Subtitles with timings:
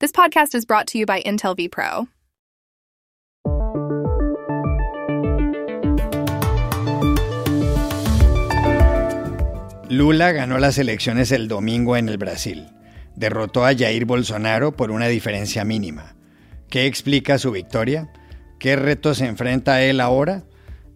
[0.00, 2.06] This podcast is brought to you by Intel vPro.
[9.90, 12.68] Lula ganó las elecciones el domingo en el Brasil.
[13.16, 16.14] Derrotó a Jair Bolsonaro por una diferencia mínima.
[16.70, 18.12] ¿Qué explica su victoria?
[18.60, 20.44] ¿Qué retos se enfrenta él ahora?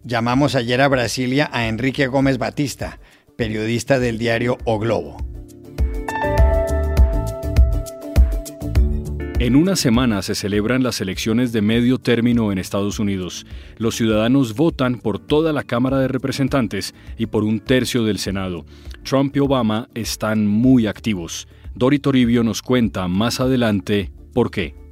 [0.05, 2.99] Llamamos ayer a Brasilia a Enrique Gómez Batista,
[3.35, 5.32] periodista del diario O Globo.
[9.43, 13.45] En una semana se celebran las elecciones de medio término en Estados Unidos.
[13.75, 18.63] Los ciudadanos votan por toda la Cámara de Representantes y por un tercio del Senado.
[19.03, 21.49] Trump y Obama están muy activos.
[21.75, 24.82] Dori Toribio nos cuenta más adelante por qué.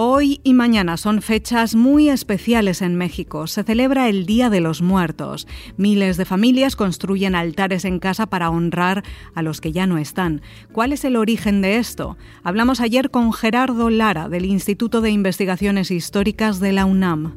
[0.00, 3.48] Hoy y mañana son fechas muy especiales en México.
[3.48, 5.48] Se celebra el Día de los Muertos.
[5.76, 9.02] Miles de familias construyen altares en casa para honrar
[9.34, 10.40] a los que ya no están.
[10.70, 12.16] ¿Cuál es el origen de esto?
[12.44, 17.34] Hablamos ayer con Gerardo Lara del Instituto de Investigaciones Históricas de la UNAM.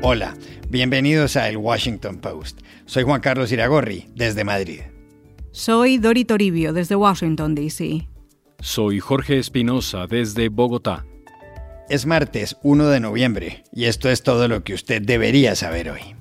[0.00, 0.34] Hola,
[0.70, 2.60] bienvenidos a El Washington Post.
[2.86, 4.80] Soy Juan Carlos Iragorri, desde Madrid.
[5.52, 8.08] Soy Dori Toribio, desde Washington, D.C.
[8.60, 11.06] Soy Jorge Espinosa desde Bogotá.
[11.88, 16.16] Es martes 1 de noviembre y esto es todo lo que usted debería saber hoy.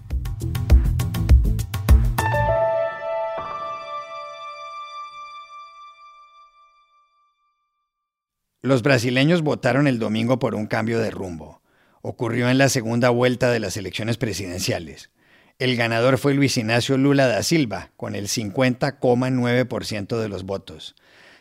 [8.62, 11.64] Los brasileños votaron el domingo por un cambio de rumbo.
[12.04, 15.10] Ocurrió en la segunda vuelta de las elecciones presidenciales.
[15.58, 20.96] El ganador fue Luis Ignacio Lula da Silva, con el 50,9% de los votos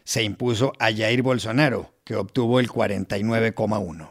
[0.07, 4.09] se impuso a Jair Bolsonaro, que obtuvo el 49,1.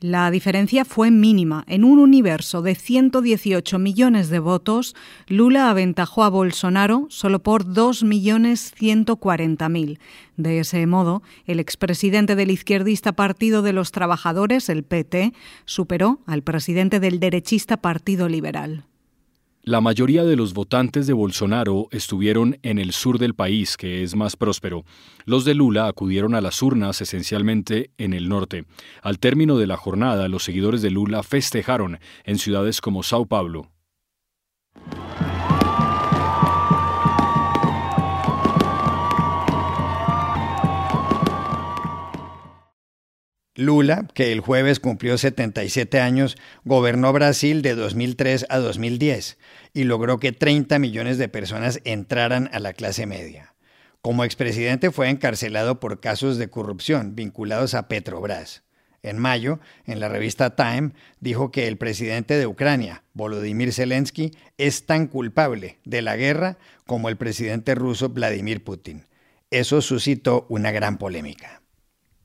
[0.00, 1.64] La diferencia fue mínima.
[1.66, 4.94] En un universo de 118 millones de votos,
[5.26, 9.98] Lula aventajó a Bolsonaro solo por 2.140.000.
[10.36, 15.32] De ese modo, el expresidente del izquierdista Partido de los Trabajadores, el PT,
[15.64, 18.84] superó al presidente del derechista Partido Liberal.
[19.68, 24.16] La mayoría de los votantes de Bolsonaro estuvieron en el sur del país, que es
[24.16, 24.86] más próspero.
[25.26, 28.64] Los de Lula acudieron a las urnas esencialmente en el norte.
[29.02, 33.68] Al término de la jornada, los seguidores de Lula festejaron en ciudades como Sao Paulo.
[43.58, 49.36] Lula, que el jueves cumplió 77 años, gobernó Brasil de 2003 a 2010
[49.74, 53.54] y logró que 30 millones de personas entraran a la clase media.
[54.00, 58.62] Como expresidente fue encarcelado por casos de corrupción vinculados a Petrobras.
[59.02, 64.86] En mayo, en la revista Time, dijo que el presidente de Ucrania, Volodymyr Zelensky, es
[64.86, 69.06] tan culpable de la guerra como el presidente ruso Vladimir Putin.
[69.50, 71.60] Eso suscitó una gran polémica.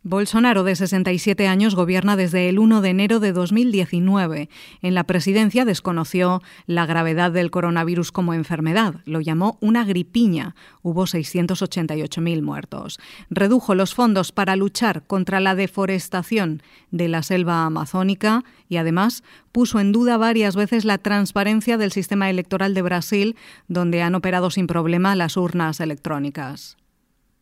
[0.06, 4.50] Bolsonaro, de 67 años, gobierna desde el 1 de enero de 2019.
[4.82, 8.96] En la presidencia desconoció la gravedad del coronavirus como enfermedad.
[9.06, 10.56] Lo llamó una gripiña.
[10.82, 13.00] Hubo 688.000 muertos.
[13.30, 19.80] Redujo los fondos para luchar contra la deforestación de la selva amazónica y además puso
[19.80, 23.36] en duda varias veces la transparencia del sistema electoral de Brasil,
[23.70, 26.76] donde han operado sin problema las urnas electrónicas.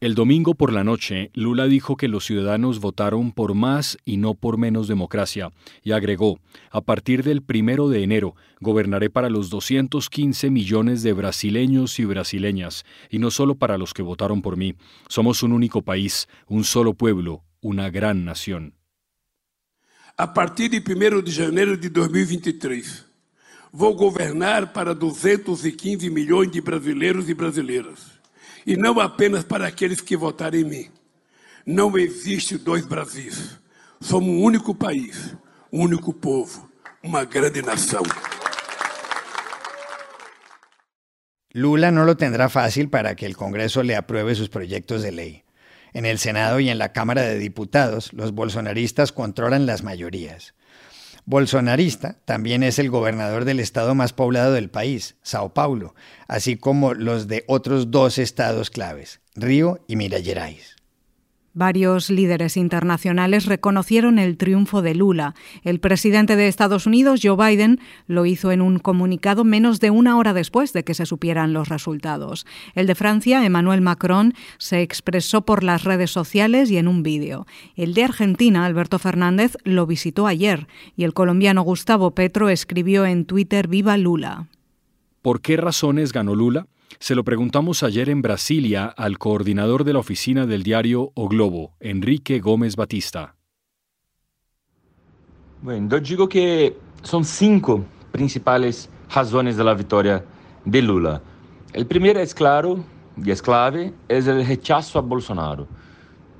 [0.01, 4.33] El domingo por la noche, Lula dijo que los ciudadanos votaron por más y no
[4.33, 5.51] por menos democracia,
[5.83, 6.39] y agregó,
[6.71, 12.83] a partir del primero de enero, gobernaré para los 215 millones de brasileños y brasileñas,
[13.11, 14.73] y no solo para los que votaron por mí.
[15.07, 18.73] Somos un único país, un solo pueblo, una gran nación.
[20.17, 23.05] A partir del primero de janeiro de 2023,
[23.71, 28.20] voy a gobernar para 215 millones de brasileños y brasileiras
[28.65, 30.89] e não apenas para aqueles que votaram em mim.
[31.65, 33.57] Não existe dois Brasis.
[33.99, 35.35] Somos um único país,
[35.71, 36.69] um único povo,
[37.03, 38.03] uma grande nação.
[41.53, 45.43] Lula no lo tendrá fácil para que el Congreso le apruebe sus proyectos de ley.
[45.93, 50.53] En el Senado y en la Cámara de Diputados, los bolsonaristas controlan las mayorías.
[51.25, 55.95] Bolsonarista también es el gobernador del estado más poblado del país, Sao Paulo,
[56.27, 60.80] así como los de otros dos estados claves, Río y Minas.
[61.53, 65.35] Varios líderes internacionales reconocieron el triunfo de Lula.
[65.63, 70.17] El presidente de Estados Unidos, Joe Biden, lo hizo en un comunicado menos de una
[70.17, 72.45] hora después de que se supieran los resultados.
[72.73, 77.45] El de Francia, Emmanuel Macron, se expresó por las redes sociales y en un vídeo.
[77.75, 83.25] El de Argentina, Alberto Fernández, lo visitó ayer y el colombiano Gustavo Petro escribió en
[83.25, 84.47] Twitter Viva Lula.
[85.21, 86.65] ¿Por qué razones ganó Lula?
[86.99, 91.75] Se lo preguntamos ayer en Brasilia al coordinador de la oficina del diario O Globo,
[91.79, 93.35] Enrique Gómez Batista.
[95.61, 100.23] Bueno, yo digo que son cinco principales razones de la victoria
[100.65, 101.21] de Lula.
[101.73, 102.83] El primero es claro
[103.23, 105.67] y es clave, es el rechazo a Bolsonaro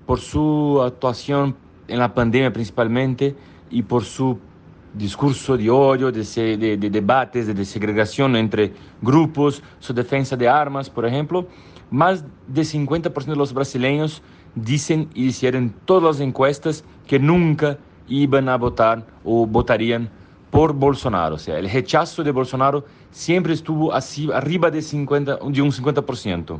[0.06, 1.56] por su actuación
[1.88, 3.36] en la pandemia principalmente
[3.70, 4.40] y por su
[4.94, 6.24] discurso de odio, de,
[6.58, 11.48] de, de, debates, de segregación entre grupos, su defensa de armas, por ejemplo.
[11.90, 14.22] Más de 50% de los brasileños
[14.56, 17.78] dicen y hicieron todas las encuestas que nunca
[18.08, 20.10] iban a votar o votarían
[20.50, 21.36] por Bolsonaro.
[21.36, 26.60] O sea, el rechazo de Bolsonaro siempre estuvo así, arriba de, 50, de un 50%.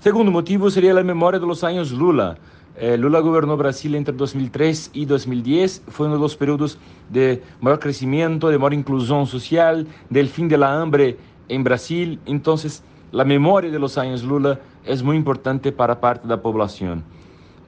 [0.00, 2.36] Segundo motivo sería la memoria de los años Lula.
[2.76, 5.82] Eh, Lula gobernó Brasil entre 2003 y 2010.
[5.88, 6.78] Fue uno de los periodos
[7.10, 12.18] de mayor crecimiento, de mayor inclusión social, del fin de la hambre en Brasil.
[12.24, 17.04] Entonces, la memoria de los años Lula es muy importante para parte de la población.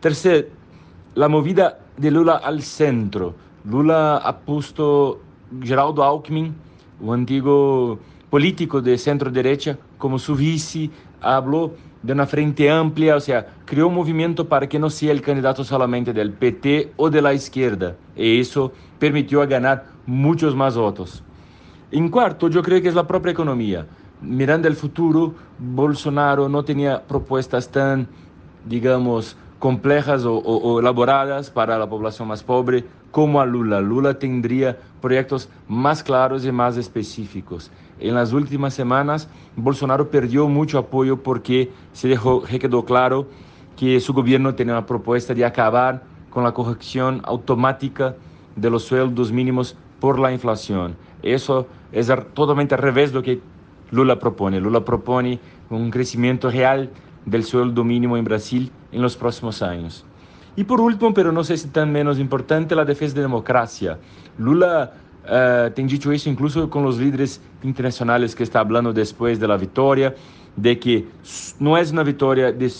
[0.00, 0.48] Tercero,
[1.14, 3.34] la movida de Lula al centro.
[3.64, 5.20] Lula ha puesto
[5.62, 6.54] Geraldo Alckmin,
[7.04, 7.98] o antiguo
[8.30, 10.90] político de centro-derecha, como su vice,
[11.20, 11.72] habló
[12.04, 15.64] de una frente amplia, o sea, creó un movimiento para que no sea el candidato
[15.64, 21.22] solamente del PT o de la izquierda, y eso permitió ganar muchos más votos.
[21.90, 23.86] En cuarto, yo creo que es la propia economía.
[24.20, 28.06] Mirando el futuro, Bolsonaro no tenía propuestas tan,
[28.66, 33.80] digamos, complejas o, elaboradas para la población más pobre como a Lula.
[33.80, 37.70] Lula tendría proyectos más claros y más específicos.
[38.00, 43.28] En las últimas semanas, Bolsonaro perdió mucho apoyo porque se dejó, quedó claro
[43.76, 48.16] que su gobierno tenía una propuesta de acabar con la corrección automática
[48.56, 50.96] de los sueldos mínimos por la inflación.
[51.22, 53.40] Eso es totalmente al revés de lo que
[53.90, 54.60] Lula propone.
[54.60, 55.38] Lula propone
[55.70, 56.90] un crecimiento real
[57.24, 60.04] del sueldo mínimo en Brasil en los próximos años.
[60.56, 63.98] Y por último, pero no sé si tan menos importante, la defensa de la democracia.
[64.38, 64.92] Lula
[65.24, 69.56] uh, tem dicho eso incluso con los líderes internacionales que está hablando después de la
[69.56, 70.14] victoria,
[70.56, 71.06] de que
[71.58, 72.72] no es una victoria de,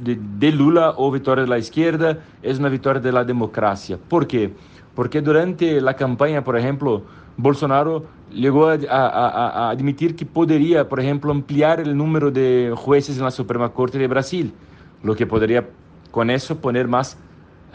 [0.00, 3.98] de, de Lula o victoria de la izquierda, es una victoria de la democracia.
[4.08, 4.52] ¿Por qué?
[4.94, 7.02] Porque durante la campaña, por ejemplo,
[7.36, 13.18] Bolsonaro llegó a, a, a, admitir que podría, por ejemplo, ampliar el número de jueces
[13.18, 14.54] en la Suprema Corte de Brasil,
[15.02, 15.68] lo que podría
[16.10, 17.18] con eso poner más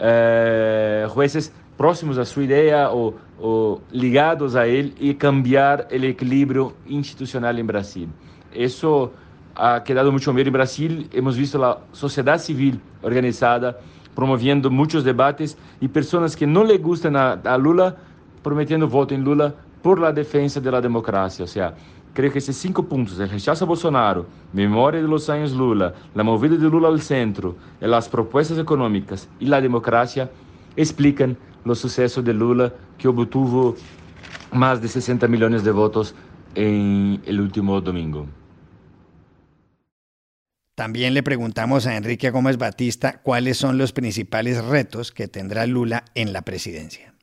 [0.00, 1.52] eh, jueces
[1.82, 7.66] próximos a su idea o, o, ligados a él y cambiar el equilibrio institucional en
[7.66, 8.08] Brasil.
[8.54, 9.10] Eso
[9.56, 11.08] ha quedado mucho miedo en Brasil.
[11.12, 13.80] Hemos visto la sociedad civil organizada
[14.14, 17.96] promoviendo muchos debates y personas que no le gustan a, a Lula
[18.44, 19.52] prometiendo voto en Lula
[19.82, 21.44] por la defensa de la democracia.
[21.44, 21.74] O sea,
[22.14, 26.22] creo que esses cinco pontos, o rechazo a Bolsonaro, memória de los años Lula, la
[26.22, 30.30] movida de Lula al centro, as propostas econômicas e a democracia,
[30.76, 33.76] explicam o sucesso de Lula, que obtuvo
[34.52, 36.14] mais de 60 milhões de votos
[36.54, 38.26] em el último domingo.
[40.74, 46.04] También le preguntamos a Enrique Gómez Batista cuáles son los principales retos que tendrá Lula
[46.14, 47.14] en la presidencia.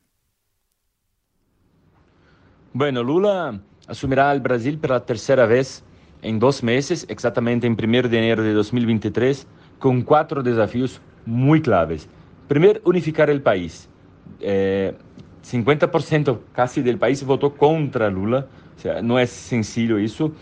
[2.72, 5.82] Bueno, Lula asumirá el Brasil por la tercera vez
[6.22, 9.46] en dos meses, exactamente en 1 de enero de 2023,
[9.78, 12.08] con cuatro desafíos muy claves.
[12.46, 13.89] Primero, unificar el país.
[14.40, 14.94] Eh,
[15.42, 18.46] 50% casi del país votó contra Lula,
[18.76, 20.32] o sea, no es sencillo eso.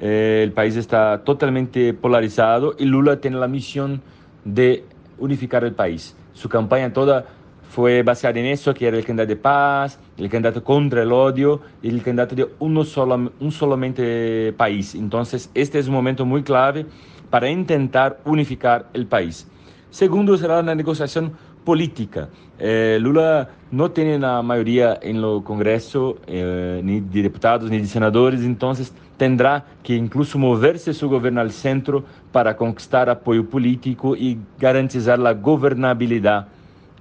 [0.00, 4.02] Eh, el país está totalmente polarizado y Lula tiene la misión
[4.44, 4.84] de
[5.18, 6.16] unificar el país.
[6.32, 7.26] Su campaña toda
[7.70, 11.60] fue basada en eso, que era el candidato de paz, el candidato contra el odio
[11.82, 14.94] y el candidato de uno solo, un solamente país.
[14.94, 16.86] Entonces, este es un momento muy clave
[17.30, 19.48] para intentar unificar el país.
[19.90, 21.32] Segundo será la negociación
[21.64, 22.28] política.
[22.58, 27.86] Eh, Lula no tiene la mayoría en el Congreso, eh, ni de diputados ni de
[27.86, 34.38] senadores, entonces tendrá que incluso moverse su gobierno al centro para conquistar apoyo político y
[34.58, 36.48] garantizar la gobernabilidad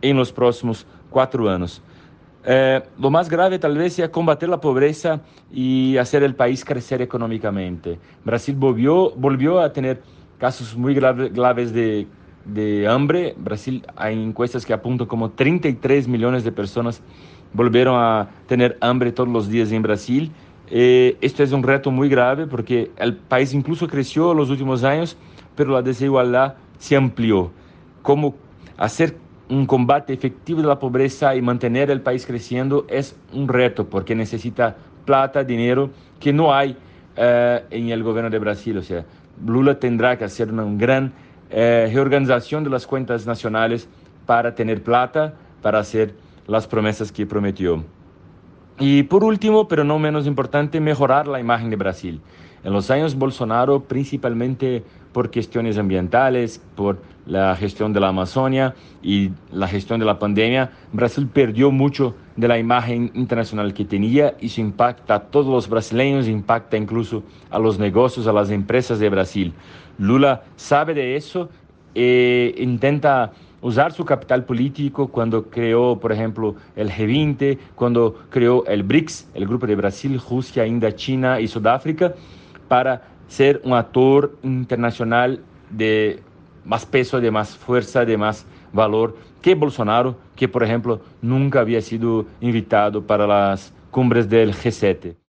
[0.01, 1.81] en los próximos cuatro años.
[2.45, 7.99] Eh, más grave tal vez sea combatir la pobreza y hacer el país crecer económicamente.
[8.25, 10.01] Brasil volvió, volvió a tener
[10.37, 12.05] casos muy graves de,
[12.45, 13.35] de, hambre.
[13.37, 17.01] Brasil hay encuestas que apuntan como 33 millones de personas
[17.53, 20.31] volvieron a tener hambre todos los días en Brasil.
[20.69, 24.83] Eh, esto es un reto muy grave porque el país incluso creció en los últimos
[24.83, 25.17] años,
[25.55, 27.51] pero la desigualdad se amplió.
[28.01, 28.35] ¿Cómo
[28.77, 29.15] hacer
[29.49, 34.15] un combate efectivo de la pobreza y mantener el país creciendo es un reto porque
[34.15, 36.75] necesita plata, dinero que no hay
[37.15, 38.77] eh, en el gobierno de Brasil.
[38.77, 39.05] O sea,
[39.45, 41.13] Lula tendrá que hacer una gran
[41.55, 43.87] eh, reorganización de las cuentas nacionales
[44.25, 46.15] para tener plata, para hacer
[46.47, 47.85] las promesas que prometió.
[48.79, 52.21] Y por último, pero no menos importante, mejorar la imagen de Brasil.
[52.63, 59.31] En los años Bolsonaro, principalmente por cuestiones ambientales, por la gestión de la Amazonia y
[59.51, 64.47] la gestión de la pandemia, Brasil perdió mucho de la imagen internacional que tenía y
[64.47, 69.09] eso impacta a todos los brasileños, impacta incluso a los negocios, a las empresas de
[69.09, 69.53] Brasil.
[69.97, 71.49] Lula sabe de eso
[71.95, 73.31] e intenta
[73.61, 79.47] usar su capital político cuando creó, por ejemplo, el G20, cuando creó el BRICS, el
[79.47, 82.13] grupo de Brasil, Rusia, India, China y Sudáfrica,
[82.67, 86.21] para ser un actor internacional de
[86.65, 91.81] más peso, de más fuerza, de más valor que Bolsonaro, que por ejemplo nunca había
[91.81, 95.22] sido invitado para las cumbres del G7.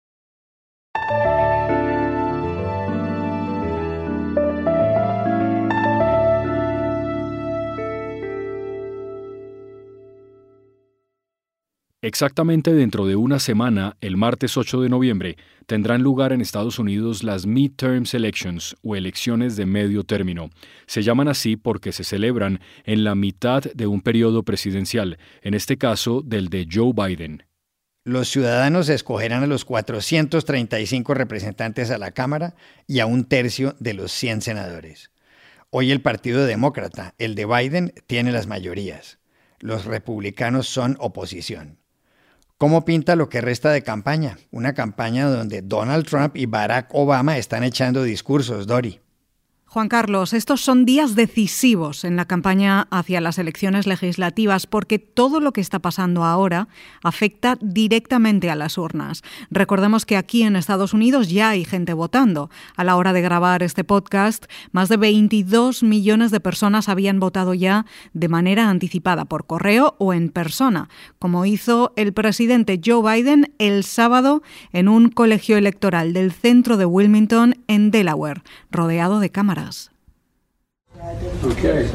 [12.05, 17.23] Exactamente dentro de una semana, el martes 8 de noviembre, tendrán lugar en Estados Unidos
[17.23, 20.51] las Midterm Elections o elecciones de medio término.
[20.87, 25.79] Se llaman así porque se celebran en la mitad de un periodo presidencial, en este
[25.79, 27.45] caso del de Joe Biden.
[28.05, 32.55] Los ciudadanos escogerán a los 435 representantes a la Cámara
[32.87, 35.11] y a un tercio de los 100 senadores.
[35.71, 39.21] Hoy el Partido Demócrata, el de Biden, tiene las mayorías.
[39.59, 41.79] Los republicanos son oposición.
[42.57, 44.39] ¿Cómo pinta lo que resta de campaña?
[44.53, 49.04] Una campaña donde Donald Trump y Barack Obama están echando discursos, Dori.
[49.75, 55.41] Juan Carlos, estos son días decisivos en la campaña hacia las elecciones legislativas porque todo
[55.41, 56.69] lo que está pasando ahora
[57.03, 59.23] afecta directamente a las urnas.
[59.51, 62.51] Recordemos que aquí en Estados Unidos ya hay gente votando.
[62.77, 67.53] A la hora de grabar este podcast, más de 22 millones de personas habían votado
[67.53, 70.89] ya de manera anticipada por correo o en persona,
[71.19, 76.87] como hizo el presidente Joe Biden el sábado en un colegio electoral del centro de
[76.87, 79.64] Wilmington en Delaware, rodeado de cámaras.
[81.45, 81.91] Okay.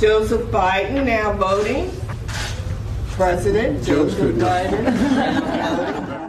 [0.00, 1.90] Joseph Biden now voting.
[3.12, 6.24] President Joseph Biden.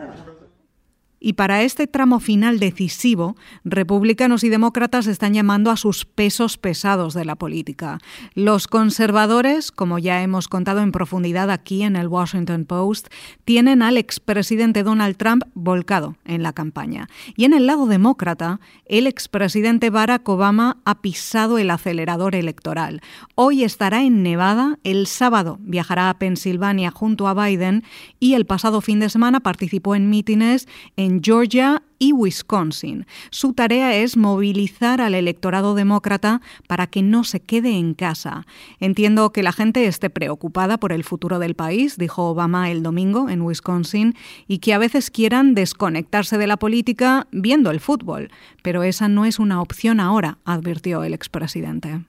[1.20, 7.14] Y para este tramo final decisivo, republicanos y demócratas están llamando a sus pesos pesados
[7.14, 8.00] de la política.
[8.36, 13.08] Los conservadores, como ya hemos contado en profundidad aquí en el Washington Post,
[13.44, 17.10] tienen al expresidente Donald Trump volcado en la campaña.
[17.36, 23.02] Y en el lado demócrata, el expresidente Barack Obama ha pisado el acelerador electoral.
[23.36, 27.84] Hoy estará en Nevada, el sábado viajará a Pensilvania junto a Biden
[28.20, 33.06] y el pasado fin de semana participó en mítines en Georgia y Wisconsin.
[33.32, 38.46] Su tarea es movilizar al electorado demócrata para que no se quede en casa.
[38.80, 43.30] Entiendo que la gente esté preocupada por el futuro del país, dijo Obama el domingo
[43.30, 44.16] en Wisconsin,
[44.48, 48.32] y que a veces quieran desconectarse de la política viendo el fútbol,
[48.64, 52.06] pero esa no es una opción ahora, advirtió el expresidente.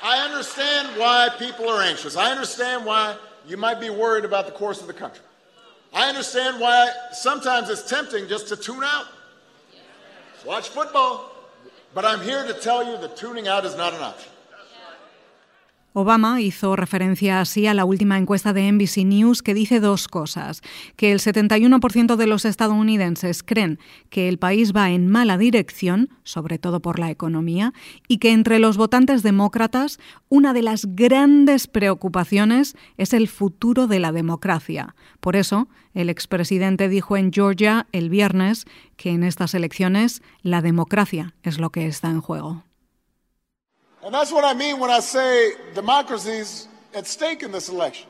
[0.00, 2.16] I understand why people are anxious.
[2.16, 3.16] I understand why
[3.48, 4.94] you might be worried about the course of the.
[5.92, 9.06] I understand why sometimes it's tempting just to tune out.
[10.44, 11.32] Watch football.
[11.94, 14.30] But I'm here to tell you that tuning out is not an option.
[16.00, 20.62] Obama hizo referencia así a la última encuesta de NBC News que dice dos cosas,
[20.94, 26.56] que el 71% de los estadounidenses creen que el país va en mala dirección, sobre
[26.60, 27.72] todo por la economía,
[28.06, 33.98] y que entre los votantes demócratas una de las grandes preocupaciones es el futuro de
[33.98, 34.94] la democracia.
[35.18, 41.34] Por eso, el expresidente dijo en Georgia el viernes que en estas elecciones la democracia
[41.42, 42.67] es lo que está en juego.
[44.08, 48.08] And that's what I mean when I say democracy's at stake in this election.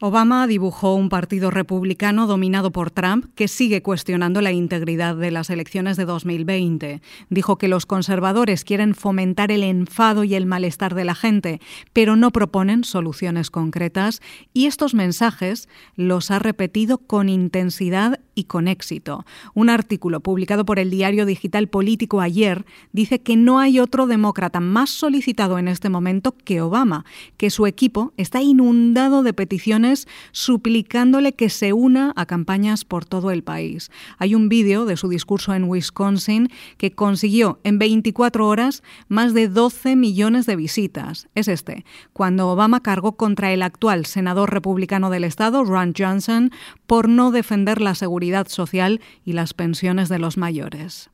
[0.00, 5.50] Obama dibujó un partido republicano dominado por Trump que sigue cuestionando la integridad de las
[5.50, 7.02] elecciones de 2020.
[7.28, 11.60] Dijo que los conservadores quieren fomentar el enfado y el malestar de la gente,
[11.92, 14.22] pero no proponen soluciones concretas
[14.54, 19.24] y estos mensajes los ha repetido con intensidad y con éxito.
[19.54, 24.60] Un artículo publicado por el diario digital político ayer dice que no hay otro demócrata
[24.60, 27.04] más solicitado en este momento que Obama,
[27.36, 33.30] que su equipo está inundado de peticiones suplicándole que se una a campañas por todo
[33.30, 33.90] el país.
[34.18, 39.48] Hay un vídeo de su discurso en Wisconsin que consiguió en 24 horas más de
[39.48, 41.28] 12 millones de visitas.
[41.34, 46.50] Es este, cuando Obama cargó contra el actual senador republicano del estado, Ron Johnson,
[46.86, 51.08] por no defender la seguridad social y las pensiones de los mayores.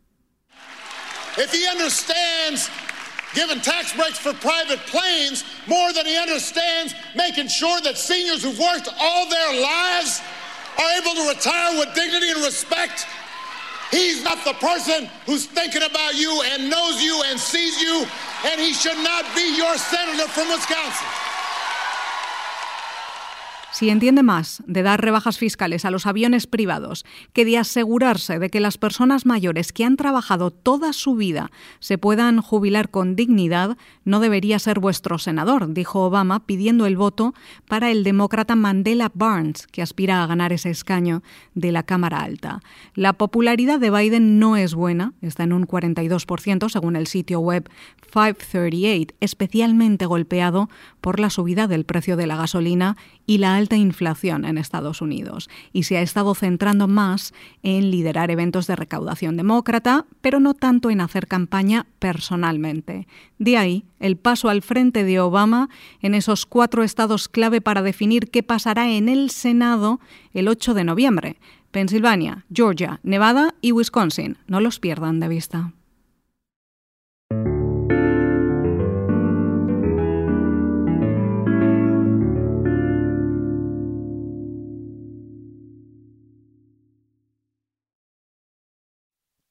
[1.39, 2.69] if he understands
[3.35, 8.59] giving tax breaks for private planes more than he understands making sure that seniors who've
[8.59, 10.21] worked all their lives
[10.79, 13.07] are able to retire with dignity and respect.
[13.91, 18.07] He's not the person who's thinking about you and knows you and sees you,
[18.47, 21.07] and he should not be your senator from Wisconsin.
[23.73, 28.51] Si entiende más de dar rebajas fiscales a los aviones privados que de asegurarse de
[28.51, 33.79] que las personas mayores que han trabajado toda su vida se puedan jubilar con dignidad,
[34.05, 37.33] no debería ser vuestro senador, dijo Obama, pidiendo el voto
[37.69, 41.23] para el demócrata Mandela Barnes, que aspira a ganar ese escaño
[41.55, 42.61] de la Cámara Alta.
[42.95, 47.71] La popularidad de Biden no es buena, está en un 42% según el sitio web
[48.13, 50.69] 538, especialmente golpeado
[51.01, 52.97] por la subida del precio de la gasolina
[53.27, 58.31] y la alta inflación en Estados Unidos y se ha estado centrando más en liderar
[58.31, 63.07] eventos de recaudación demócrata, pero no tanto en hacer campaña personalmente.
[63.39, 65.69] De ahí el paso al frente de Obama
[66.01, 70.01] en esos cuatro estados clave para definir qué pasará en el Senado
[70.33, 71.37] el 8 de noviembre.
[71.71, 74.39] Pensilvania, Georgia, Nevada y Wisconsin.
[74.49, 75.73] No los pierdan de vista.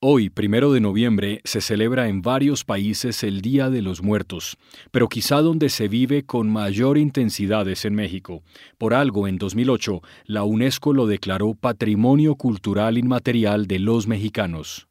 [0.02, 4.58] Hoy, primero de noviembre, se celebra en varios países el Día de los Muertos,
[4.92, 8.42] pero quizá donde se vive con mayor intensidad es en México.
[8.78, 14.88] Por algo, en 2008, la UNESCO lo declaró Patrimonio Cultural Inmaterial de los Mexicanos.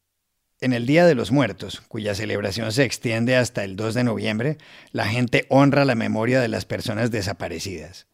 [0.60, 4.58] En el Día de los Muertos, cuya celebración se extiende hasta el 2 de noviembre,
[4.92, 8.08] la gente honra la memoria de las personas desaparecidas.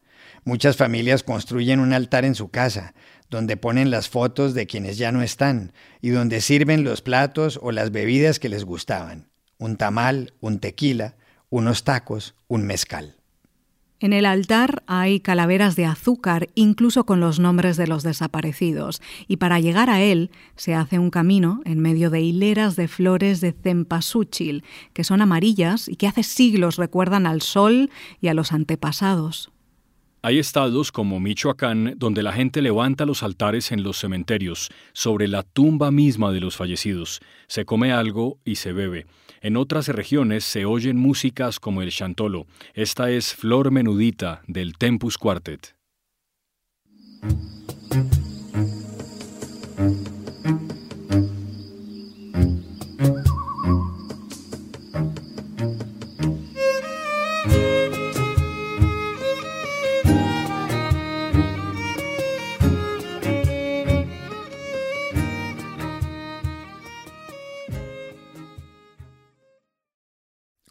[0.47, 2.93] Muchas familias construyen un altar en su casa,
[3.31, 7.71] donde ponen las fotos de quienes ya no están y donde sirven los platos o
[7.71, 11.15] las bebidas que les gustaban, un tamal, un tequila,
[11.49, 13.15] unos tacos, un mezcal.
[13.99, 19.37] En el altar hay calaveras de azúcar, incluso con los nombres de los desaparecidos, y
[19.37, 23.51] para llegar a él se hace un camino en medio de hileras de flores de
[23.51, 27.89] cempasúchil, que son amarillas y que hace siglos recuerdan al sol
[28.21, 29.54] y a los antepasados.
[30.25, 35.43] Hay estados como Michoacán donde la gente levanta los altares en los cementerios, sobre la
[35.43, 39.05] tumba misma de los fallecidos, se come algo y se bebe.
[39.41, 42.47] En otras regiones se oyen músicas como el chantolo.
[42.73, 45.75] Esta es Flor Menudita del Tempus Quartet.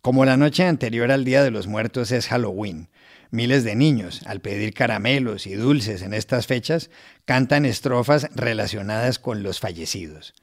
[0.04, 2.90] Como la noche anterior al Día de los Muertos es Halloween,
[3.30, 6.90] miles de niños, al pedir caramelos y dulces en estas fechas,
[7.24, 10.34] cantan estrofas relacionadas con los fallecidos.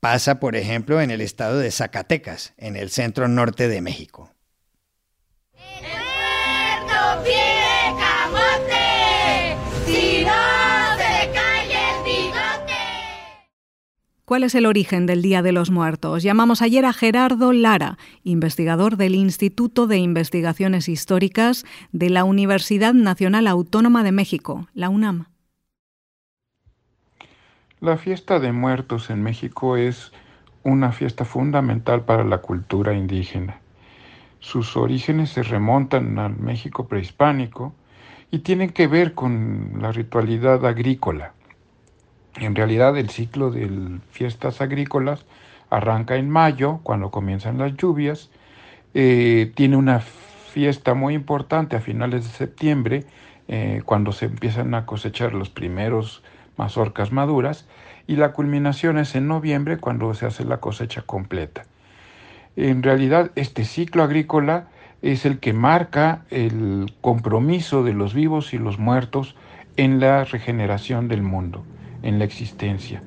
[0.00, 4.32] Pasa, por ejemplo, en el estado de Zacatecas, en el centro norte de México.
[14.26, 16.24] ¿Cuál es el origen del Día de los Muertos?
[16.24, 23.46] Llamamos ayer a Gerardo Lara, investigador del Instituto de Investigaciones Históricas de la Universidad Nacional
[23.46, 25.26] Autónoma de México, la UNAM.
[27.78, 30.10] La fiesta de muertos en México es
[30.64, 33.60] una fiesta fundamental para la cultura indígena.
[34.40, 37.74] Sus orígenes se remontan al México prehispánico
[38.32, 41.35] y tienen que ver con la ritualidad agrícola.
[42.38, 45.24] En realidad el ciclo de fiestas agrícolas
[45.70, 48.30] arranca en mayo, cuando comienzan las lluvias,
[48.92, 53.04] eh, tiene una fiesta muy importante a finales de septiembre,
[53.48, 56.22] eh, cuando se empiezan a cosechar los primeros
[56.58, 57.66] mazorcas maduras,
[58.06, 61.64] y la culminación es en noviembre, cuando se hace la cosecha completa.
[62.54, 64.68] En realidad, este ciclo agrícola
[65.00, 69.36] es el que marca el compromiso de los vivos y los muertos
[69.78, 71.64] en la regeneración del mundo
[72.06, 73.02] en la existencia.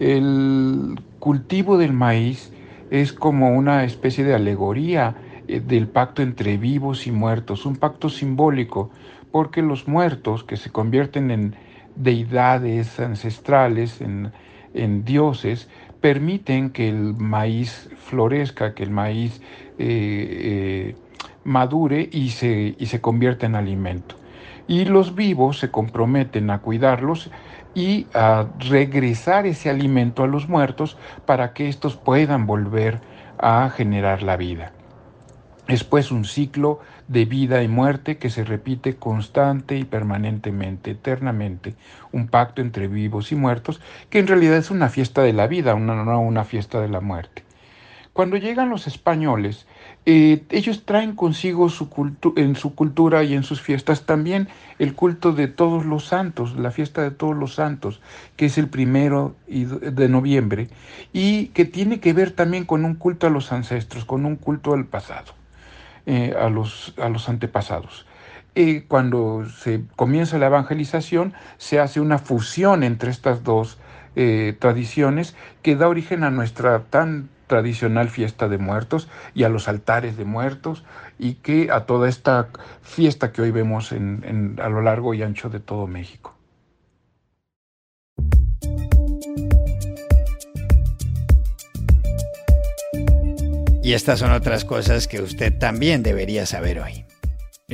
[0.00, 2.52] El cultivo del maíz
[2.90, 5.14] es como una especie de alegoría
[5.46, 8.90] eh, del pacto entre vivos y muertos, un pacto simbólico,
[9.30, 11.54] porque los muertos que se convierten en
[11.94, 14.32] deidades ancestrales, en,
[15.04, 15.68] dioses,
[16.00, 19.40] permiten que el maíz florezca, que el maíz
[19.78, 20.96] eh, eh,
[21.44, 24.16] madure y se, y se convierta en alimento.
[24.68, 27.30] Y los vivos se comprometen a cuidarlos
[27.74, 33.00] y a regresar ese alimento a los muertos para que estos puedan volver
[33.38, 34.72] a generar la vida.
[35.68, 41.74] Es pues un ciclo de vida y muerte que se repite constante y permanentemente, eternamente,
[42.10, 43.80] un pacto entre vivos y muertos,
[44.10, 47.44] que en realidad es una fiesta de la vida, no una fiesta de la muerte.
[48.12, 49.66] Cuando llegan los españoles,
[50.04, 51.88] eh, ellos traen consigo su
[52.36, 54.48] en su cultura y en sus fiestas también
[54.78, 58.02] el culto de todos los santos, la fiesta de todos los santos,
[58.36, 60.68] que es el primero de noviembre,
[61.14, 64.74] y que tiene que ver también con un culto a los ancestros, con un culto
[64.74, 65.32] al pasado,
[66.04, 68.04] eh, a, los, a los antepasados.
[68.54, 73.78] Eh, cuando se comienza la evangelización, se hace una fusión entre estas dos
[74.58, 80.16] tradiciones que da origen a nuestra tan tradicional fiesta de muertos y a los altares
[80.16, 80.84] de muertos
[81.18, 82.48] y que a toda esta
[82.80, 86.34] fiesta que hoy vemos en, a lo largo y ancho de todo México.
[93.82, 97.04] Y estas son otras cosas que usted también debería saber hoy.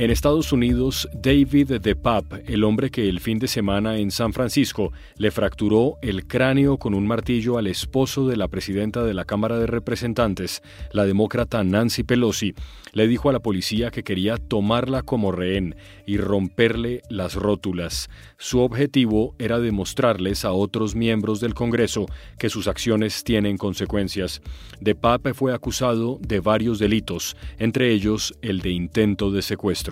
[0.01, 4.93] En Estados Unidos, David DePapp, el hombre que el fin de semana en San Francisco
[5.17, 9.59] le fracturó el cráneo con un martillo al esposo de la presidenta de la Cámara
[9.59, 12.55] de Representantes, la demócrata Nancy Pelosi,
[12.93, 18.09] le dijo a la policía que quería tomarla como rehén y romperle las rótulas.
[18.37, 22.05] Su objetivo era demostrarles a otros miembros del Congreso
[22.37, 24.41] que sus acciones tienen consecuencias.
[24.79, 29.88] DePapp fue acusado de varios delitos, entre ellos el de intento de secuestro.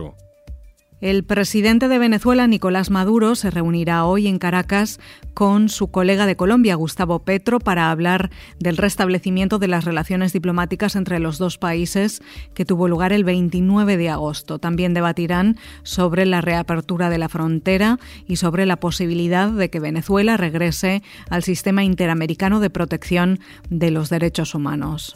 [0.99, 4.99] El presidente de Venezuela, Nicolás Maduro, se reunirá hoy en Caracas
[5.35, 10.95] con su colega de Colombia, Gustavo Petro, para hablar del restablecimiento de las relaciones diplomáticas
[10.95, 12.23] entre los dos países
[12.55, 14.57] que tuvo lugar el 29 de agosto.
[14.57, 20.35] También debatirán sobre la reapertura de la frontera y sobre la posibilidad de que Venezuela
[20.35, 25.15] regrese al sistema interamericano de protección de los derechos humanos.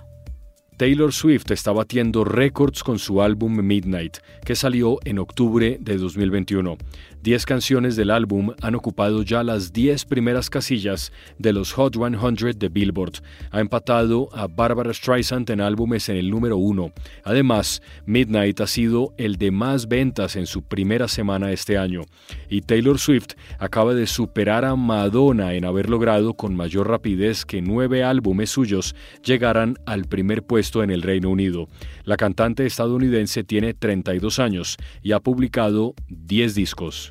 [0.77, 6.77] Taylor Swift está batiendo récords con su álbum Midnight, que salió en octubre de 2021.
[7.23, 12.57] Diez canciones del álbum han ocupado ya las diez primeras casillas de los Hot 100
[12.57, 13.21] de Billboard.
[13.51, 16.91] Ha empatado a Barbara Streisand en álbumes en el número uno.
[17.23, 22.01] Además, Midnight ha sido el de más ventas en su primera semana este año.
[22.49, 27.62] Y Taylor Swift acaba de superar a Madonna en haber logrado con mayor rapidez que
[27.62, 31.67] nueve álbumes suyos llegaran al primer puesto en el Reino Unido.
[32.03, 37.11] La cantante estadounidense tiene 32 años y ha publicado 10 discos.